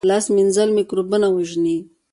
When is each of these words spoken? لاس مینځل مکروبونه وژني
لاس 0.09 0.25
مینځل 0.35 0.69
مکروبونه 0.77 1.27
وژني 1.31 1.77